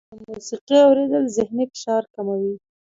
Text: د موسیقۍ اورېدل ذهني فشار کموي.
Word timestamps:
د 0.09 0.11
موسیقۍ 0.29 0.77
اورېدل 0.85 1.23
ذهني 1.35 1.65
فشار 1.71 2.03
کموي. 2.13 2.53